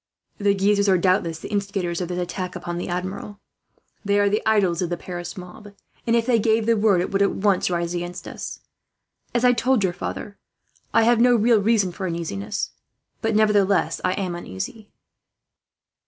The 0.39 0.55
Guises 0.55 0.89
are 0.89 0.97
doubtless 0.97 1.37
the 1.37 1.51
instigators 1.51 2.01
of 2.01 2.07
this 2.07 2.17
attack 2.17 2.57
on 2.67 2.79
the 2.79 2.87
Admiral. 2.87 3.39
They 4.03 4.19
are 4.19 4.29
the 4.29 4.41
idols 4.47 4.81
of 4.81 4.89
the 4.89 4.97
Paris 4.97 5.37
mob 5.37 5.75
and, 6.07 6.15
if 6.15 6.25
they 6.25 6.39
gave 6.39 6.65
the 6.65 6.75
word, 6.75 7.01
it 7.01 7.11
would 7.11 7.21
at 7.21 7.33
once 7.33 7.69
rise 7.69 7.93
against 7.93 8.27
us. 8.27 8.61
As 9.35 9.45
I 9.45 9.51
told 9.53 9.83
your 9.83 9.93
father, 9.93 10.39
I 10.91 11.03
have 11.03 11.19
no 11.21 11.35
real 11.35 11.59
reason 11.61 11.91
for 11.91 12.07
uneasiness, 12.07 12.71
but 13.21 13.35
nevertheless 13.35 14.01
I 14.03 14.13
am 14.13 14.33
uneasy." 14.33 14.89